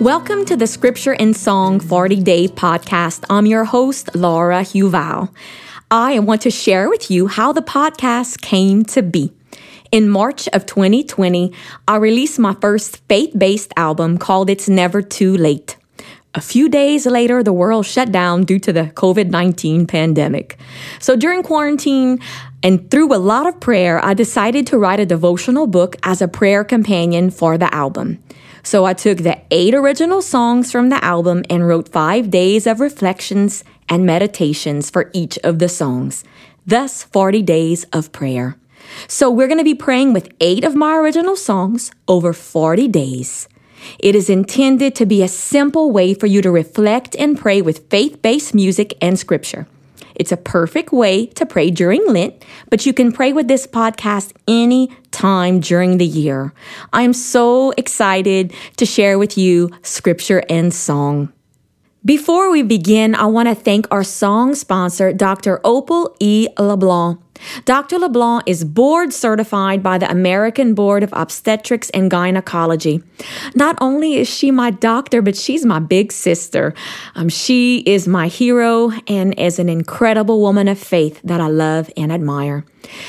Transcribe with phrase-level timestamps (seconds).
[0.00, 3.24] Welcome to the Scripture and Song 40 Day podcast.
[3.28, 5.30] I'm your host, Laura Huval.
[5.90, 9.32] I want to share with you how the podcast came to be.
[9.90, 11.52] In March of 2020,
[11.88, 15.76] I released my first faith based album called It's Never Too Late.
[16.36, 20.58] A few days later, the world shut down due to the COVID 19 pandemic.
[21.00, 22.20] So during quarantine
[22.62, 26.28] and through a lot of prayer, I decided to write a devotional book as a
[26.28, 28.22] prayer companion for the album.
[28.62, 32.80] So I took the eight original songs from the album and wrote five days of
[32.80, 36.22] reflections and meditations for each of the songs.
[36.66, 38.58] Thus, 40 days of prayer.
[39.08, 43.48] So we're going to be praying with eight of my original songs over 40 days.
[43.98, 47.88] It is intended to be a simple way for you to reflect and pray with
[47.90, 49.66] faith based music and scripture.
[50.14, 54.32] It's a perfect way to pray during Lent, but you can pray with this podcast
[54.48, 56.54] any time during the year.
[56.92, 61.32] I am so excited to share with you scripture and song.
[62.06, 65.60] Before we begin, I want to thank our song sponsor, Dr.
[65.64, 66.46] Opal E.
[66.56, 67.18] LeBlanc.
[67.64, 67.98] Dr.
[67.98, 73.02] LeBlanc is board certified by the American Board of Obstetrics and Gynecology.
[73.56, 76.74] Not only is she my doctor, but she's my big sister.
[77.16, 81.90] Um, she is my hero and is an incredible woman of faith that I love
[81.96, 82.64] and admire.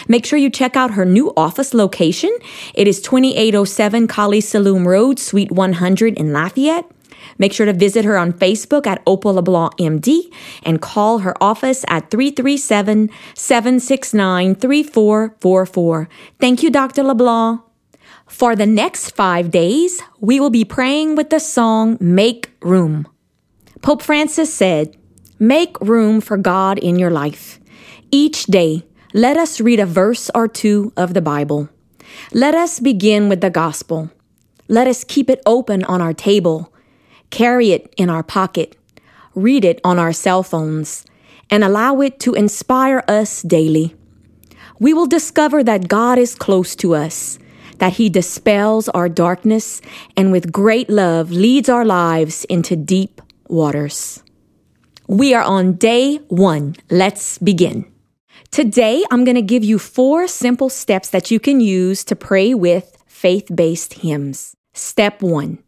[0.08, 2.36] Make sure you check out her new office location.
[2.74, 6.90] It is 2807 Kaliste Saloom Road, Suite 100 in Lafayette.
[7.38, 10.32] Make sure to visit her on Facebook at Opal LeBlanc MD
[10.64, 16.10] and call her office at 337 769 3444.
[16.40, 17.04] Thank you, Dr.
[17.04, 17.62] LeBlanc.
[18.28, 23.08] For the next five days, we will be praying with the song Make Room.
[23.82, 24.98] Pope Francis said,
[25.40, 27.60] Make room for God in your life.
[28.12, 31.70] Each day, let us read a verse or two of the Bible.
[32.34, 34.10] Let us begin with the gospel.
[34.68, 36.74] Let us keep it open on our table
[37.30, 38.76] carry it in our pocket,
[39.36, 41.06] read it on our cell phones,
[41.50, 43.96] and allow it to inspire us daily.
[44.80, 47.40] We will discover that God is close to us,
[47.80, 49.82] that He dispels our darkness,
[50.16, 54.24] and with great love leads our lives into deep waters.
[55.08, 56.76] We are on day one.
[56.90, 57.86] Let's begin.
[58.52, 62.54] Today, I'm going to give you four simple steps that you can use to pray
[62.54, 64.56] with faith based hymns.
[64.74, 65.60] Step one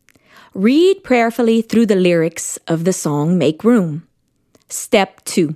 [0.55, 4.07] Read prayerfully through the lyrics of the song Make Room.
[4.67, 5.55] Step 2.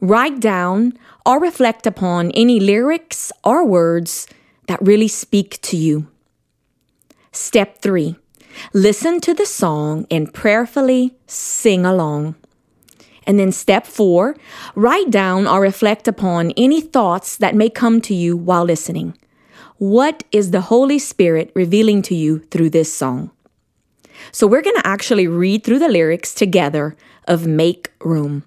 [0.00, 0.96] Write down
[1.26, 4.28] or reflect upon any lyrics or words
[4.68, 6.06] that really speak to you.
[7.32, 8.14] Step 3.
[8.72, 12.36] Listen to the song and prayerfully sing along.
[13.26, 14.36] And then step 4.
[14.76, 19.18] Write down or reflect upon any thoughts that may come to you while listening.
[19.78, 23.32] What is the Holy Spirit revealing to you through this song?
[24.32, 26.96] So we're going to actually read through the lyrics together
[27.26, 28.44] of Make Room.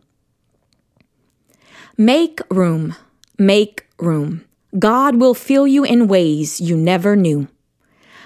[1.98, 2.96] Make room,
[3.38, 4.46] make room.
[4.80, 7.48] God will fill you in ways you never knew.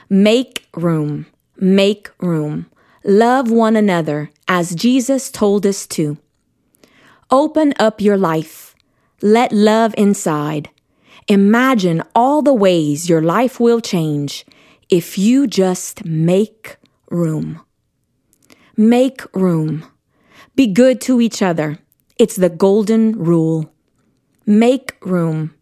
[0.10, 1.26] Make room,
[1.58, 2.68] make room.
[3.04, 6.18] Love one another as Jesus told us to.
[7.30, 8.74] Open up your life.
[9.22, 10.70] Let love inside.
[11.28, 14.46] Imagine all the ways your life will change
[14.88, 16.78] if you just make
[17.10, 17.62] room.
[18.76, 19.86] Make room.
[20.56, 21.80] Be good to each other.
[22.18, 23.72] It's the golden rule.
[24.46, 25.54] Make room.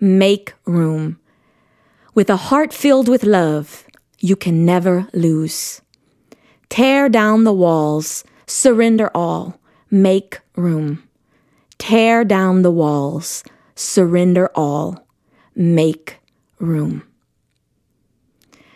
[0.00, 1.18] Make room.
[2.14, 3.84] With a heart filled with love,
[4.20, 5.80] you can never lose.
[6.68, 8.24] Tear down the walls.
[8.46, 9.58] Surrender all.
[9.90, 11.02] Make room.
[11.78, 13.44] Tear down the walls.
[13.74, 15.06] Surrender all.
[15.54, 16.18] Make
[16.58, 17.02] room.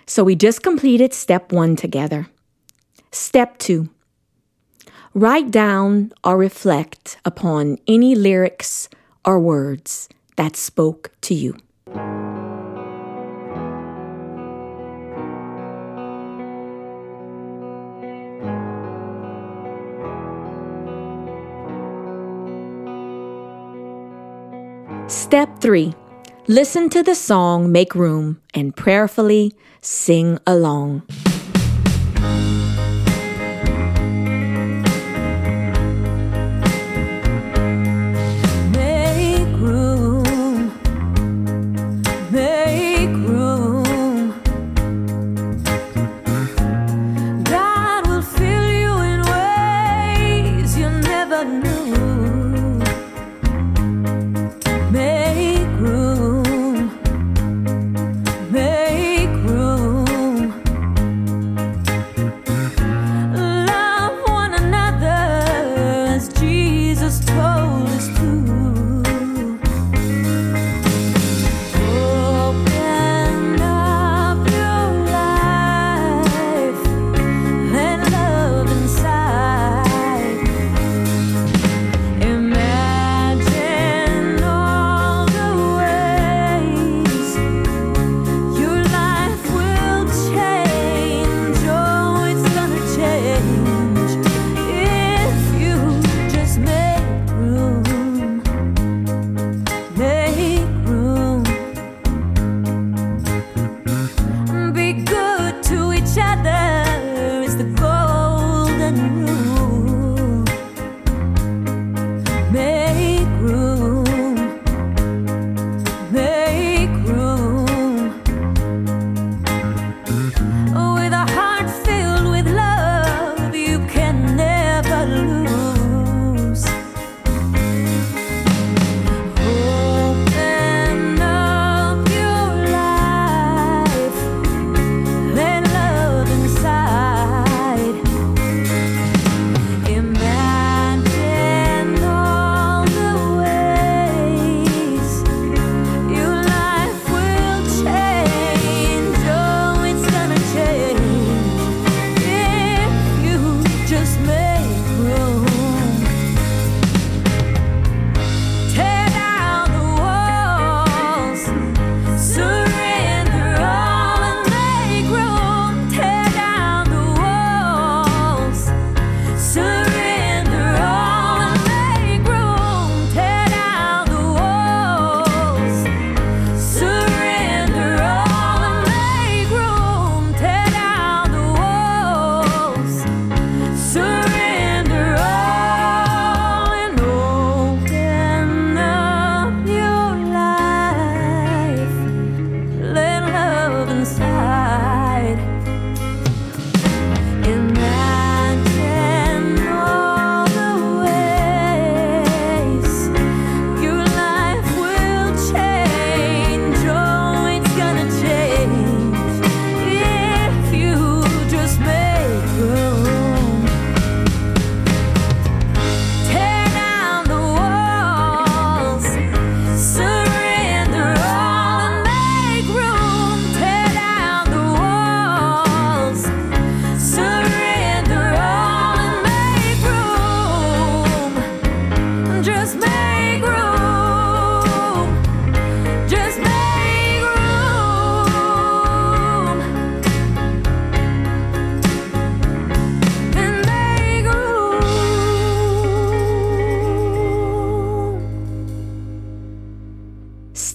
[0.08, 2.28] So we just completed step one together.
[3.12, 3.91] Step two
[5.12, 8.88] write down or reflect upon any lyrics
[9.24, 11.56] or words that spoke to you.
[25.08, 25.94] Step 3
[26.50, 29.53] Listen to the song Make Room and prayerfully
[29.83, 31.03] sing along.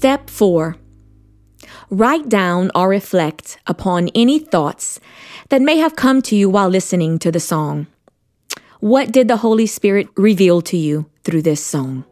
[0.04, 0.76] Step 4
[1.90, 5.00] Write down or reflect upon any thoughts
[5.48, 7.88] that may have come to you while listening to the song.
[8.82, 12.04] What did the Holy Spirit reveal to you through this song?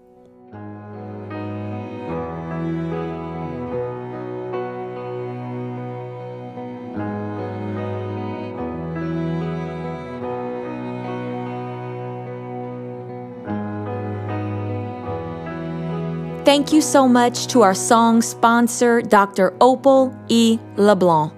[16.52, 19.54] Thank you so much to our song sponsor, Dr.
[19.62, 20.60] Opal E.
[20.76, 21.32] LeBlanc.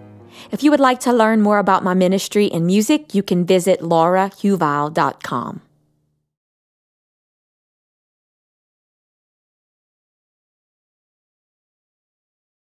[0.49, 3.81] If you would like to learn more about my ministry and music, you can visit
[3.81, 5.61] laurahuval.com.